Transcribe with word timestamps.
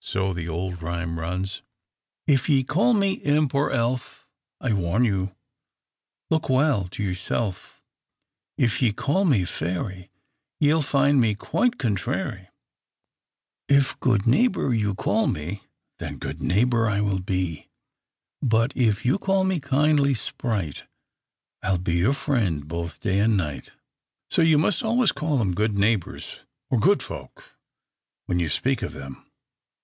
So 0.00 0.32
the 0.32 0.48
old 0.48 0.80
rhyme 0.80 1.18
runs: 1.18 1.60
'If 2.26 2.48
ye 2.48 2.64
call 2.64 2.94
me 2.94 3.14
imp 3.14 3.54
or 3.54 3.70
elf,. 3.72 4.26
I 4.58 4.72
warn 4.72 5.04
you 5.04 5.34
look 6.30 6.48
well 6.48 6.84
to 6.92 7.02
yourself; 7.02 7.82
If 8.56 8.80
ye 8.80 8.90
call 8.92 9.26
me 9.26 9.44
fairy, 9.44 10.08
Ye 10.60 10.72
'll 10.72 10.80
find 10.80 11.20
me 11.20 11.34
quite 11.34 11.78
contrary; 11.78 12.48
If 13.68 14.00
good 14.00 14.26
neighbour 14.26 14.72
you 14.72 14.94
call 14.94 15.26
me, 15.26 15.64
Then 15.98 16.16
good 16.16 16.40
neighbour 16.40 16.88
I 16.88 17.02
will 17.02 17.20
be; 17.20 17.68
But 18.40 18.74
if 18.74 19.04
you 19.04 19.18
call 19.18 19.44
me 19.44 19.60
kindly 19.60 20.14
sprite, 20.14 20.84
I 21.62 21.70
'll 21.72 21.78
be 21.78 21.96
your 21.96 22.14
friend 22.14 22.66
both 22.66 23.00
day 23.00 23.18
and 23.18 23.36
night.' 23.36 23.72
So 24.30 24.40
you 24.40 24.56
must 24.56 24.82
always 24.82 25.12
call 25.12 25.36
them 25.36 25.52
'good 25.52 25.76
neighbours' 25.76 26.40
or 26.70 26.80
'good 26.80 27.02
folk,' 27.02 27.58
when 28.24 28.38
you 28.38 28.48
speak 28.48 28.80
of 28.80 28.94
them." 28.94 29.26